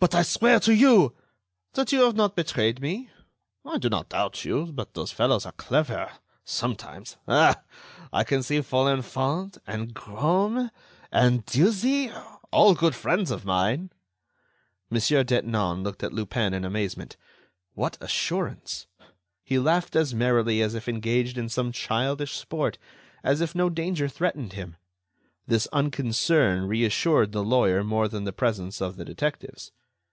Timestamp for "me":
2.78-3.08